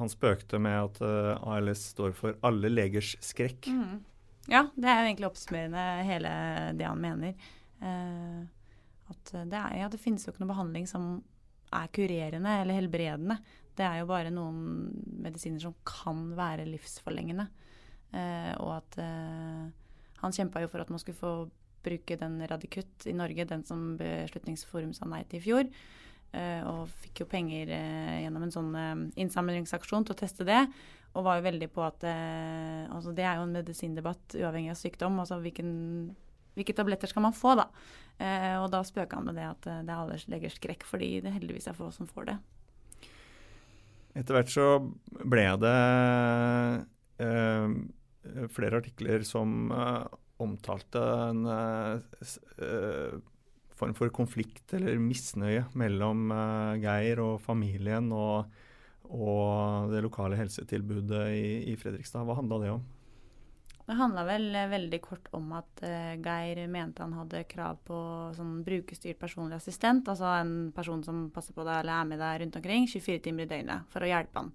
han 0.00 0.12
spøkte 0.12 0.60
med 0.60 0.76
at 0.76 1.00
uh, 1.04 1.48
ALS 1.54 1.86
står 1.94 2.12
for 2.18 2.36
alle 2.44 2.70
legers 2.72 3.14
skrekk. 3.24 3.70
Mm. 3.72 3.98
Ja, 4.48 4.66
det 4.74 4.88
er 4.88 5.02
jo 5.02 5.08
egentlig 5.10 5.28
oppsummerende 5.28 5.86
hele 6.08 6.30
det 6.76 6.88
han 6.88 7.02
mener. 7.02 7.48
Uh, 7.80 8.44
at 9.08 9.32
det, 9.32 9.56
er, 9.56 9.78
ja, 9.80 9.88
det 9.88 10.00
finnes 10.02 10.26
jo 10.26 10.34
ikke 10.34 10.44
noe 10.44 10.52
behandling 10.52 10.88
som 10.88 11.18
er 11.72 11.88
kurerende 11.92 12.58
eller 12.62 12.76
helbredende. 12.76 13.38
Det 13.76 13.86
er 13.86 14.00
jo 14.00 14.08
bare 14.10 14.32
noen 14.34 14.88
medisiner 15.22 15.62
som 15.62 15.76
kan 15.86 16.32
være 16.36 16.66
livsforlengende. 16.68 17.46
Og 18.12 18.70
at 18.72 18.96
han 20.22 20.34
kjempa 20.34 20.62
jo 20.62 20.70
for 20.72 20.82
at 20.82 20.90
man 20.90 21.00
skulle 21.02 21.18
få 21.18 21.32
bruke 21.84 22.16
den 22.18 22.40
Radikutt 22.48 23.06
i 23.06 23.14
Norge, 23.16 23.46
den 23.48 23.64
som 23.64 23.96
Beslutningsforum 23.98 24.92
sa 24.96 25.08
nei 25.08 25.22
til 25.28 25.40
i 25.40 25.44
fjor. 25.44 25.68
Uh, 26.28 26.60
og 26.68 26.80
fikk 27.04 27.22
jo 27.22 27.26
penger 27.30 27.70
gjennom 27.72 28.42
en 28.44 28.52
sånn 28.52 28.74
innsamlingsaksjon 29.16 30.04
til 30.08 30.16
å 30.16 30.18
teste 30.18 30.46
det. 30.48 30.60
Og 31.16 31.24
var 31.24 31.38
jo 31.38 31.46
veldig 31.46 31.70
på 31.72 31.80
at 31.86 32.04
altså 32.04 33.14
Det 33.16 33.24
er 33.24 33.38
jo 33.38 33.46
en 33.46 33.54
medisindebatt 33.56 34.36
uavhengig 34.36 34.74
av 34.74 34.76
sykdom. 34.78 35.16
altså 35.22 35.38
hvilken, 35.40 35.70
Hvilke 36.58 36.74
tabletter 36.76 37.08
skal 37.08 37.24
man 37.24 37.36
få, 37.36 37.54
da? 37.56 37.70
og 38.58 38.68
da 38.72 38.82
spøker 38.84 39.16
han 39.16 39.28
med 39.28 39.36
det 39.38 39.46
at 39.46 39.66
det 39.86 39.92
er 39.94 39.94
alle 39.94 40.18
legger 40.28 40.50
skrekk, 40.52 40.84
fordi 40.84 41.20
det 41.24 41.32
heldigvis 41.32 41.68
er 41.70 41.76
få 41.78 41.88
som 41.94 42.06
får 42.10 42.28
det. 42.28 42.36
Etter 44.18 44.36
hvert 44.36 44.50
så 44.52 44.66
ble 45.22 45.46
det 45.62 45.76
flere 48.52 48.80
artikler 48.82 49.24
som 49.26 49.70
omtalte 50.38 51.02
en 51.02 51.46
uh, 51.46 53.18
form 53.78 53.94
for 53.98 54.12
konflikt 54.14 54.74
eller 54.74 54.98
misnøye 55.02 55.64
mellom 55.78 56.32
Geir 56.82 57.22
og 57.22 57.40
familien 57.42 58.10
og, 58.14 58.48
og, 59.06 59.90
det 59.92 60.02
lokale 60.02 60.38
helsetilbudet 60.38 61.26
i, 61.34 61.50
i 61.72 61.76
Fredrikstad. 61.78 62.26
Hva 62.26 62.38
handla 62.38 62.58
det 62.64 62.72
om? 62.74 62.86
Det 63.88 63.96
handla 63.96 64.24
vel 64.28 64.50
veldig 64.68 64.98
kort 65.00 65.30
om 65.32 65.54
at 65.56 65.80
Geir 66.20 66.58
mente 66.68 67.00
han 67.00 67.14
hadde 67.16 67.46
krav 67.48 67.78
på 67.88 68.00
sånn 68.36 68.58
brukerstyrt 68.66 69.16
personlig 69.22 69.56
assistent. 69.56 70.10
Altså 70.10 70.28
en 70.42 70.72
person 70.76 71.00
som 71.06 71.28
passer 71.32 71.56
på 71.56 71.64
deg 71.64 71.78
eller 71.80 72.02
er 72.02 72.10
med 72.10 72.20
deg 72.20 72.42
rundt 72.42 72.58
omkring 72.60 72.90
24 72.90 73.22
timer 73.24 73.46
i 73.46 73.52
døgnet 73.54 73.94
for 73.94 74.04
å 74.04 74.10
hjelpe 74.10 74.42
han. 74.42 74.52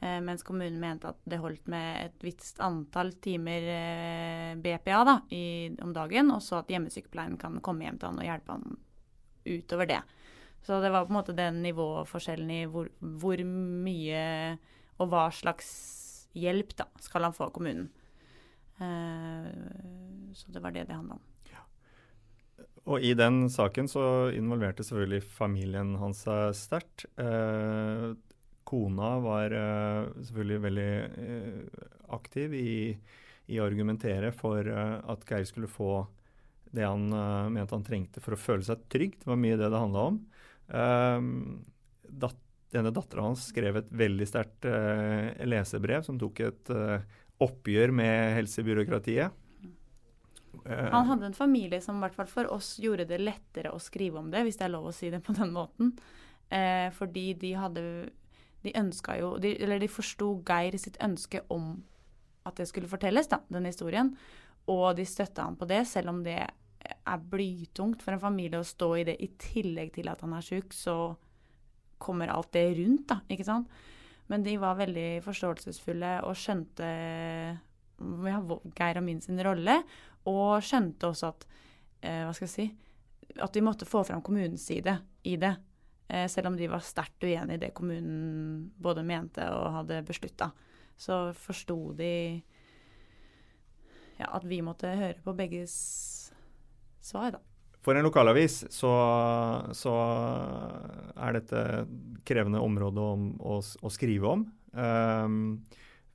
Eh, 0.00 0.20
mens 0.24 0.42
kommunen 0.42 0.80
mente 0.80 1.10
at 1.10 1.18
det 1.28 1.42
holdt 1.42 1.66
med 1.68 2.06
et 2.06 2.22
visst 2.24 2.60
antall 2.64 3.12
timer 3.20 3.66
eh, 3.68 4.52
BPA 4.56 5.02
da, 5.04 5.16
i, 5.28 5.68
om 5.84 5.92
dagen, 5.92 6.32
og 6.32 6.40
så 6.44 6.62
at 6.62 6.72
hjemmesykepleien 6.72 7.36
kan 7.40 7.58
komme 7.64 7.84
hjem 7.84 7.98
til 8.00 8.08
han 8.08 8.22
og 8.22 8.28
hjelpe 8.28 8.56
han 8.56 8.78
utover 9.44 9.90
det. 9.90 10.00
Så 10.64 10.80
det 10.80 10.92
var 10.92 11.04
på 11.04 11.12
en 11.12 11.18
måte 11.18 11.36
den 11.36 11.60
nivåforskjellen 11.64 12.52
i 12.52 12.62
hvor, 12.68 12.88
hvor 13.00 13.44
mye 13.44 14.22
og 15.00 15.12
hva 15.12 15.26
slags 15.32 15.68
hjelp 16.36 16.72
da, 16.80 16.88
skal 17.00 17.28
han 17.28 17.36
få 17.36 17.50
av 17.50 17.54
kommunen. 17.56 17.90
Eh, 18.80 20.32
så 20.36 20.52
det 20.54 20.64
var 20.64 20.72
det 20.72 20.86
det 20.88 20.96
handla 20.96 21.20
om. 21.20 21.26
Og 22.88 23.04
i 23.04 23.12
den 23.12 23.44
saken 23.52 23.86
så 23.92 24.02
involverte 24.32 24.82
selvfølgelig 24.82 25.26
familien 25.36 25.92
hans 26.00 26.24
seg 26.24 26.56
sterkt. 26.56 27.04
Eh, 28.60 28.64
kona 28.64 29.18
var 29.18 29.52
uh, 29.52 30.08
selvfølgelig 30.22 30.60
veldig 30.62 30.92
uh, 31.18 31.86
aktiv 32.14 32.54
i, 32.54 32.98
i, 33.46 33.58
å 33.58 33.66
argumentere 33.66 34.32
for 34.32 34.66
uh, 34.66 35.00
at 35.10 35.24
Geir 35.28 35.44
skulle 35.44 35.68
få 35.70 36.06
det 36.70 36.84
han 36.86 37.08
mente 37.50 37.74
han 37.74 37.82
trengte 37.82 38.20
for 38.22 38.36
å 38.36 38.38
føle 38.38 38.62
seg 38.62 38.84
trygg. 38.86 39.16
Det 39.18 39.26
var 39.26 39.38
mye 39.42 39.56
det 39.58 39.72
det 39.72 39.78
handla 39.80 40.02
om. 40.06 40.18
Dat 42.22 42.36
denne 42.70 42.92
dattera 42.94 43.24
hans 43.24 43.48
skrev 43.50 43.80
et 43.80 43.88
veldig 43.90 44.28
sterkt 44.30 44.68
lesebrev 45.50 46.06
som 46.06 46.20
tok 46.20 46.44
et 46.46 46.70
oppgjør 47.42 47.90
med 47.90 48.36
helsebyråkratiet. 48.36 49.34
Han 50.70 51.10
hadde 51.10 51.32
en 51.32 51.34
familie 51.34 51.82
som 51.82 51.98
i 51.98 52.04
hvert 52.04 52.20
fall 52.20 52.30
for 52.30 52.54
oss 52.54 52.76
gjorde 52.78 53.08
det 53.10 53.18
lettere 53.18 53.74
å 53.74 53.82
skrive 53.82 54.22
om 54.22 54.30
det, 54.30 54.44
hvis 54.46 54.62
det 54.62 54.68
er 54.68 54.74
lov 54.76 54.92
å 54.92 54.94
si 54.94 55.10
det 55.10 55.24
på 55.26 55.34
den 55.34 55.50
måten. 55.58 55.90
Eh, 56.50 56.90
fordi 56.94 57.32
de 57.38 57.52
hadde 57.54 57.82
de 58.64 58.74
ønska 58.76 59.16
jo 59.20 59.34
de, 59.40 59.54
Eller 59.62 59.80
de 59.80 59.88
forsto 59.88 60.34
Geir 60.46 60.76
sitt 60.78 60.98
ønske 61.02 61.42
om 61.48 61.72
at 62.48 62.56
det 62.56 62.68
skulle 62.70 62.88
fortelles, 62.88 63.28
da, 63.28 63.40
den 63.52 63.68
historien. 63.68 64.14
Og 64.70 64.96
de 64.96 65.04
støtta 65.08 65.44
ham 65.44 65.56
på 65.60 65.68
det, 65.68 65.84
selv 65.88 66.12
om 66.12 66.22
det 66.24 66.38
er 66.40 67.24
blytungt 67.32 68.02
for 68.02 68.14
en 68.14 68.22
familie 68.22 68.60
å 68.60 68.66
stå 68.66 68.90
i 69.00 69.06
det. 69.08 69.16
I 69.20 69.30
tillegg 69.40 69.92
til 69.96 70.08
at 70.12 70.22
han 70.24 70.34
er 70.36 70.44
sjuk, 70.44 70.72
så 70.76 71.14
kommer 72.00 72.32
alt 72.32 72.52
det 72.56 72.64
rundt, 72.78 73.06
da, 73.10 73.20
ikke 73.28 73.46
sant. 73.46 73.68
Men 74.30 74.44
de 74.46 74.54
var 74.62 74.78
veldig 74.78 75.20
forståelsesfulle 75.24 76.20
og 76.24 76.38
skjønte 76.38 76.86
ja, 78.30 78.38
Geir 78.78 79.00
og 79.00 79.04
min 79.04 79.20
sin 79.24 79.40
rolle. 79.44 79.80
Og 80.30 80.62
skjønte 80.64 81.10
også 81.10 81.32
at 81.32 81.46
eh, 82.04 82.22
Hva 82.26 82.32
skal 82.36 82.44
jeg 82.44 82.52
si 82.52 82.64
At 83.40 83.54
vi 83.56 83.62
måtte 83.64 83.88
få 83.88 84.02
fram 84.04 84.20
kommunens 84.20 84.66
side 84.68 84.98
i 85.24 85.36
det. 85.40 85.54
Eh, 86.10 86.26
selv 86.28 86.50
om 86.50 86.56
de 86.58 86.66
var 86.70 86.82
sterkt 86.82 87.22
uenig 87.22 87.58
i 87.58 87.62
det 87.62 87.74
kommunen 87.76 88.70
både 88.82 89.04
mente 89.06 89.46
og 89.54 89.76
hadde 89.78 90.02
beslutta. 90.08 90.50
Så 90.98 91.30
forsto 91.38 91.92
de 91.96 92.12
ja, 94.20 94.26
at 94.26 94.44
vi 94.44 94.60
måtte 94.64 94.90
høre 94.90 95.22
på 95.24 95.34
begges 95.38 95.74
svar, 97.00 97.30
da. 97.36 97.40
For 97.80 97.96
en 97.96 98.04
lokalavis 98.04 98.66
så, 98.68 98.90
så 99.72 99.92
er 101.16 101.38
dette 101.38 101.62
krevende 102.28 102.60
område 102.60 103.00
om, 103.00 103.30
å, 103.40 103.56
å, 103.64 103.92
skrive 103.92 104.34
om. 104.34 104.42
Um, 104.76 105.38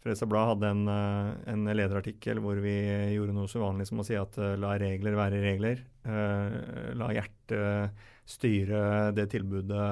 Fredrikstad 0.06 0.50
hadde 0.52 0.70
en, 0.70 0.88
eh, 0.88 1.30
en, 1.50 1.66
lederartikkel 1.66 2.38
hvor 2.44 2.60
vi 2.62 2.76
gjorde 3.16 3.34
noe 3.34 3.50
så 3.50 3.64
vanlig 3.64 3.88
som 3.90 4.04
å 4.04 4.06
si 4.06 4.14
at 4.14 4.36
uh, 4.38 4.52
la 4.54 4.76
regler 4.78 5.16
være 5.18 5.40
regler. 5.42 5.80
Uh, 6.06 6.94
la 6.94 7.08
hjertet 7.16 8.04
styre 8.30 9.10
det 9.18 9.26
tilbudet 9.34 9.88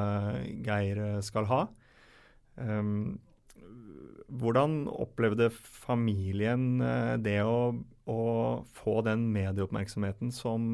Geir 0.62 1.02
skal 1.26 1.50
ha. 1.50 1.64
Um, 2.62 3.18
hvordan 4.30 4.84
opplevde 4.86 5.48
familien 5.54 6.82
det 7.22 7.40
å, 7.46 7.74
å, 8.10 8.22
få 8.78 8.96
den 9.06 9.28
medieoppmerksomheten 9.34 10.32
som, 10.34 10.74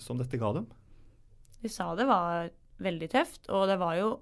som 0.00 0.20
dette 0.20 0.40
ga 0.40 0.54
dem? 0.56 0.68
De 1.60 1.68
sa 1.68 1.90
det 1.96 2.08
var 2.08 2.48
veldig 2.80 3.10
tøft, 3.12 3.50
og 3.52 3.68
det 3.68 3.76
var 3.82 3.98
jo 4.00 4.14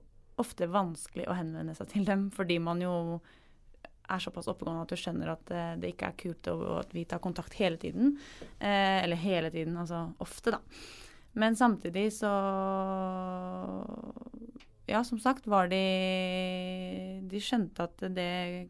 ofte 0.42 0.66
vanskelig 0.70 1.28
å 1.30 1.38
henvende 1.38 1.76
seg 1.78 1.92
til 1.94 2.08
dem, 2.08 2.26
fordi 2.34 2.58
man 2.62 2.82
jo 2.82 2.96
er 4.08 4.22
såpass 4.22 4.48
oppegående 4.50 4.86
at 4.86 4.92
du 4.92 5.00
skjønner 5.00 5.32
at 5.34 5.44
det, 5.50 5.64
det 5.82 5.92
ikke 5.92 6.08
er 6.08 6.16
kult 6.22 6.48
og 6.52 6.64
at 6.80 6.94
vi 6.96 7.04
tar 7.08 7.22
kontakt 7.24 7.56
hele 7.60 7.80
tiden. 7.80 8.14
Uh, 8.60 8.98
eller 9.02 9.20
hele 9.20 9.52
tiden, 9.54 9.76
altså 9.80 10.06
ofte, 10.24 10.56
da. 10.56 10.62
Men 11.38 11.56
samtidig 11.56 12.08
så 12.16 12.32
Ja, 14.88 15.04
som 15.04 15.20
sagt 15.20 15.46
var 15.46 15.68
de 15.68 15.82
De 17.28 17.42
skjønte 17.42 17.84
at 17.84 18.06
det 18.16 18.68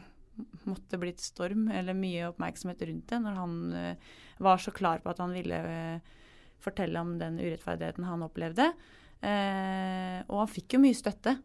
måtte 0.70 0.98
blitt 1.00 1.20
storm 1.20 1.68
eller 1.68 1.96
mye 1.96 2.30
oppmerksomhet 2.30 2.82
rundt 2.88 3.12
det 3.12 3.18
når 3.20 3.36
han 3.36 3.58
uh, 3.74 4.08
var 4.40 4.62
så 4.62 4.72
klar 4.72 5.02
på 5.04 5.12
at 5.12 5.20
han 5.20 5.34
ville 5.36 5.60
uh, 5.60 6.16
fortelle 6.60 7.00
om 7.00 7.14
den 7.20 7.38
urettferdigheten 7.40 8.06
han 8.08 8.24
opplevde. 8.24 8.70
Uh, 9.20 10.24
og 10.32 10.42
han 10.42 10.50
fikk 10.50 10.76
jo 10.76 10.82
mye 10.82 10.96
støtte 10.96 11.36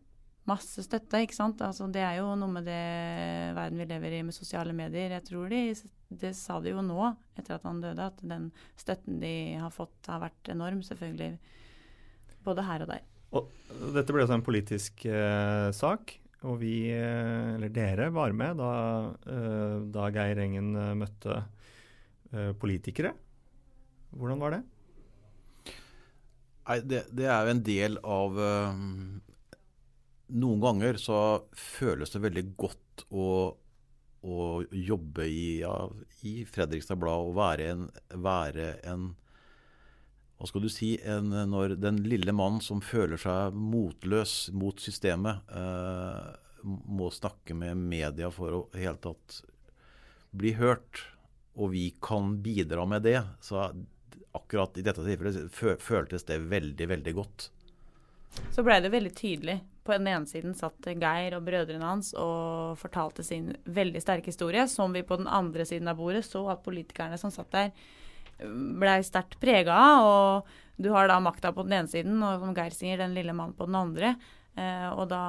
masse 0.49 0.83
støtte. 0.85 1.21
ikke 1.23 1.37
sant? 1.37 1.61
Altså, 1.65 1.87
det 1.91 2.03
er 2.05 2.19
jo 2.19 2.33
noe 2.37 2.51
med 2.51 2.67
det 2.69 2.81
verden 3.57 3.81
vi 3.81 3.87
lever 3.89 4.19
i 4.19 4.23
med 4.25 4.35
sosiale 4.35 4.75
medier. 4.77 5.17
Jeg 5.17 5.25
tror 5.29 5.49
de 5.49 5.61
det 6.15 6.35
sa 6.37 6.59
de 6.61 6.71
jo 6.71 6.83
nå, 6.85 7.09
etter 7.35 7.57
at 7.57 7.65
han 7.65 7.81
døde, 7.83 8.09
at 8.11 8.21
den 8.23 8.51
støtten 8.79 9.17
de 9.23 9.33
har 9.59 9.73
fått, 9.73 9.97
har 10.07 10.21
vært 10.23 10.53
enorm. 10.53 10.83
Selvfølgelig. 10.85 11.33
Både 12.45 12.65
her 12.67 12.85
og 12.85 12.93
der. 12.93 13.01
Og 13.35 13.49
dette 13.95 14.13
ble 14.13 14.23
også 14.23 14.37
en 14.37 14.45
politisk 14.45 15.07
eh, 15.09 15.71
sak. 15.75 16.13
Og 16.45 16.59
vi, 16.61 16.75
eh, 16.93 17.55
eller 17.55 17.73
dere, 17.73 18.11
var 18.13 18.35
med 18.37 18.61
da, 18.61 18.71
eh, 19.25 19.75
da 19.95 20.07
Geir 20.13 20.41
Engen 20.43 20.75
eh, 20.77 20.93
møtte 21.01 21.39
eh, 21.41 22.51
politikere. 22.61 23.15
Hvordan 24.15 24.43
var 24.43 24.55
det? 24.55 24.61
Nei, 26.65 26.79
det, 26.85 27.01
det, 27.13 27.25
er 27.29 27.45
jo 27.45 27.53
en 27.53 27.65
del 27.65 27.97
av 28.01 28.37
noen 30.27 30.61
ganger 30.63 30.97
så 31.01 31.19
føles 31.57 32.11
det 32.13 32.23
veldig 32.23 32.45
godt 32.57 33.05
å, 33.13 33.27
å 34.25 34.39
jobbe 34.71 35.27
i, 35.29 35.61
ja, 35.61 35.75
i, 36.25 36.39
Fredrikstad 36.49 36.99
Blad 37.01 37.29
og 37.29 37.37
være 37.37 37.69
en, 37.73 37.85
være 38.25 38.71
en 38.89 39.13
hva 40.35 40.49
skal 40.49 40.65
du 40.65 40.69
si, 40.71 40.95
en, 41.07 41.29
når 41.47 41.77
den 41.79 42.01
lille 42.03 42.33
mann 42.35 42.59
som 42.63 42.81
føler 42.83 43.19
seg 43.21 43.55
motløs 43.55 44.49
mot 44.51 44.81
systemet, 44.83 45.47
eh, 45.47 46.33
må 46.65 47.07
snakke 47.13 47.55
med 47.55 47.79
media 47.79 48.27
for 48.33 48.57
å 48.57 48.61
helt 48.75 48.99
tatt 49.05 49.37
bli 50.35 50.51
hørt, 50.59 51.05
og 51.55 51.71
vi 51.71 51.85
kan 52.03 52.33
bidra 52.43 52.83
med 52.89 53.05
det, 53.07 53.21
så 53.39 53.69
akkurat 54.35 54.75
i 54.75 54.83
dette 54.83 55.05
tilfellet 55.05 55.79
føltes 55.79 56.27
det 56.27 56.41
veldig, 56.51 56.89
veldig 56.91 57.13
godt. 57.15 57.47
så 58.51 58.65
blei 58.65 58.81
det 58.83 58.91
veldig 58.91 59.13
tydelig. 59.15 59.61
På 59.85 59.93
den 59.93 60.07
ene 60.09 60.25
siden 60.25 60.55
satt 60.57 60.87
Geir 60.97 61.35
og 61.37 61.43
brødrene 61.45 61.85
hans 61.85 62.09
og 62.17 62.79
fortalte 62.81 63.23
sin 63.25 63.51
veldig 63.69 64.01
sterke 64.01 64.31
historie, 64.31 64.65
som 64.71 64.95
vi 64.95 65.05
på 65.05 65.19
den 65.19 65.29
andre 65.29 65.65
siden 65.69 65.91
av 65.91 65.99
bordet 65.99 66.23
så 66.25 66.41
at 66.49 66.63
politikerne 66.65 67.19
som 67.21 67.33
satt 67.33 67.51
der, 67.53 67.69
blei 68.41 68.97
sterkt 69.05 69.37
prega 69.39 69.75
av. 69.77 70.07
Og 70.09 70.81
du 70.81 70.89
har 70.95 71.07
da 71.07 71.19
makta 71.23 71.53
på 71.55 71.67
den 71.67 71.77
ene 71.77 71.91
siden, 71.91 72.17
og 72.25 72.41
som 72.41 72.55
Geir 72.57 72.73
sier, 72.73 72.97
den 72.99 73.13
lille 73.15 73.35
mannen 73.37 73.53
på 73.57 73.69
den 73.69 73.77
andre. 73.79 74.15
Eh, 74.55 74.89
og 74.89 75.05
da 75.11 75.21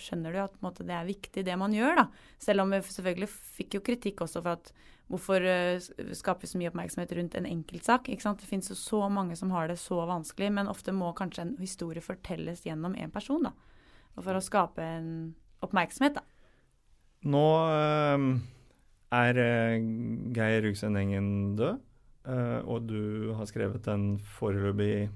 skjønner 0.00 0.34
du 0.34 0.40
at 0.42 0.54
måte, 0.64 0.86
det 0.86 0.94
er 0.96 1.08
viktig, 1.08 1.44
det 1.46 1.56
man 1.60 1.74
gjør, 1.74 2.02
da. 2.02 2.06
Selv 2.42 2.64
om 2.64 2.72
vi 2.74 2.80
selvfølgelig 2.84 3.28
fikk 3.58 3.78
jo 3.78 3.84
kritikk 3.84 4.22
også 4.24 4.42
for 4.44 4.56
at 4.58 4.72
hvorfor 5.08 5.44
uh, 5.44 6.12
skaper 6.16 6.44
vi 6.44 6.50
så 6.50 6.60
mye 6.60 6.70
oppmerksomhet 6.72 7.14
rundt 7.16 7.36
en 7.38 7.48
enkeltsak? 7.48 8.10
ikke 8.12 8.26
sant? 8.26 8.42
Det 8.42 8.50
finnes 8.50 8.70
jo 8.70 8.76
så 8.78 9.02
mange 9.12 9.36
som 9.40 9.52
har 9.54 9.70
det 9.70 9.78
så 9.80 10.02
vanskelig, 10.08 10.50
men 10.54 10.70
ofte 10.70 10.94
må 10.96 11.14
kanskje 11.16 11.46
en 11.46 11.56
historie 11.62 12.04
fortelles 12.04 12.64
gjennom 12.66 12.96
en 12.98 13.14
person, 13.14 13.48
da. 13.48 13.54
Og 14.16 14.24
for 14.26 14.36
å 14.36 14.44
skape 14.44 14.84
en 14.84 15.10
oppmerksomhet, 15.64 16.20
da. 16.20 16.24
Nå 17.28 17.46
uh, 17.72 18.28
er 19.18 19.42
uh, 19.42 19.78
Geir 20.36 20.62
Rugsen 20.66 20.98
Engen 21.00 21.30
død, 21.58 21.84
og 22.68 22.82
du 22.84 23.30
har 23.38 23.46
skrevet 23.48 23.86
en 23.88 24.18
foreløpig 24.20 25.08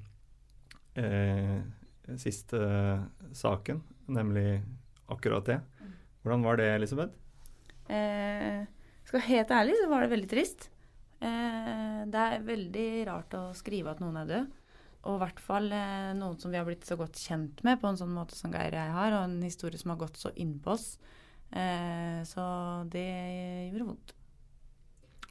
siste 2.17 2.61
saken, 3.37 3.83
nemlig 4.07 4.63
akkurat 5.13 5.47
det. 5.47 5.59
Hvordan 6.23 6.45
var 6.47 6.59
det, 6.61 6.69
Elisabeth? 6.77 7.13
Eh, 7.91 8.65
skal 9.05 9.19
være 9.19 9.29
helt 9.29 9.51
ærlig, 9.51 9.77
så 9.81 9.89
var 9.91 10.05
det 10.05 10.13
veldig 10.15 10.31
trist. 10.31 10.69
Eh, 11.23 12.03
det 12.11 12.25
er 12.27 12.47
veldig 12.47 12.89
rart 13.09 13.35
å 13.39 13.45
skrive 13.59 13.93
at 13.93 14.03
noen 14.03 14.21
er 14.23 14.31
død. 14.31 14.51
Og 15.03 15.17
i 15.17 15.23
hvert 15.25 15.41
fall 15.43 15.67
eh, 15.75 16.13
noen 16.15 16.39
som 16.39 16.53
vi 16.53 16.61
har 16.61 16.67
blitt 16.67 16.87
så 16.87 16.97
godt 16.99 17.19
kjent 17.19 17.63
med 17.67 17.81
på 17.83 17.91
en 17.91 17.99
sånn 17.99 18.15
måte 18.15 18.39
som 18.39 18.55
Geir 18.55 18.77
og 18.77 18.79
jeg 18.79 18.97
har, 18.97 19.17
og 19.19 19.27
en 19.27 19.41
historie 19.43 19.81
som 19.81 19.95
har 19.95 20.03
gått 20.05 20.21
så 20.21 20.31
innpå 20.39 20.77
oss. 20.77 20.93
Eh, 21.51 22.23
så 22.29 22.45
det 22.93 23.09
gjorde 23.73 23.89
vondt. 23.91 24.15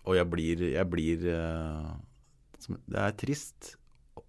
Og 0.02 0.18
jeg 0.18 0.28
blir, 0.34 0.64
jeg 0.74 0.90
blir 0.90 1.24
eh, 1.30 1.90
Det 2.68 3.00
er 3.00 3.16
trist, 3.18 3.76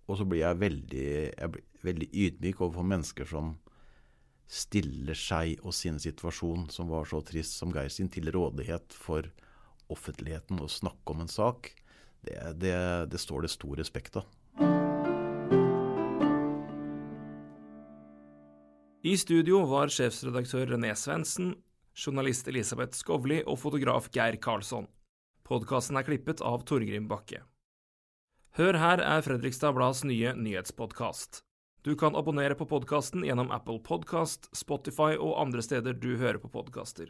og 0.06 0.16
så 0.20 0.26
blir 0.28 0.44
jeg 0.44 0.60
veldig, 0.60 1.08
jeg 1.32 1.52
blir 1.52 1.68
veldig 1.82 2.08
ydmyk 2.12 2.60
overfor 2.62 2.86
mennesker 2.86 3.28
som 3.28 3.56
stiller 4.52 5.16
seg 5.16 5.62
og 5.64 5.72
sin 5.76 5.96
situasjon, 6.02 6.66
som 6.72 6.90
var 6.92 7.08
så 7.08 7.22
trist 7.24 7.56
som 7.56 7.72
Geir 7.72 7.88
sin, 7.92 8.10
til 8.12 8.28
rådighet 8.34 8.92
for 8.92 9.30
offentligheten 9.92 10.60
og 10.60 10.70
snakke 10.72 11.14
om 11.14 11.24
en 11.24 11.32
sak. 11.32 11.72
Det, 12.22 12.36
det, 12.60 12.76
det 13.10 13.20
står 13.20 13.46
det 13.46 13.52
stor 13.54 13.78
respekt 13.80 14.20
av. 14.20 14.28
I 19.02 19.16
studio 19.18 19.64
var 19.66 19.90
sjefsredaktør 19.90 20.76
René 20.76 20.92
Svendsen, 20.94 21.56
journalist 21.98 22.46
Elisabeth 22.48 22.94
Skovli 22.94 23.40
og 23.42 23.58
fotograf 23.58 24.06
Geir 24.14 24.36
Karlsson. 24.38 24.86
Podkasten 25.48 25.98
er 25.98 26.06
klippet 26.06 26.44
av 26.44 26.62
Torgrim 26.68 27.08
Bakke. 27.10 27.40
Hør 28.60 28.78
her 28.78 29.02
er 29.02 29.24
Fredrikstad 29.24 29.74
Blads 29.74 30.04
nye 30.06 30.36
nyhetspodkast. 30.38 31.40
Du 31.84 31.96
kan 31.96 32.16
abonnere 32.16 32.54
på 32.54 32.66
podkasten 32.70 33.24
gjennom 33.26 33.48
Apple 33.50 33.80
Podkast, 33.82 34.46
Spotify 34.54 35.16
og 35.18 35.32
andre 35.42 35.64
steder 35.66 35.96
du 35.98 36.12
hører 36.14 36.38
på 36.38 36.46
podkaster. 36.54 37.08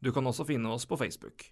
Du 0.00 0.08
kan 0.16 0.24
også 0.24 0.46
finne 0.48 0.70
oss 0.72 0.86
på 0.88 0.96
Facebook. 0.96 1.44